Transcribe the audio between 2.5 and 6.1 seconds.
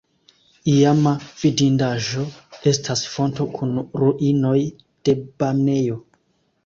estas fonto kun ruinoj de banejo.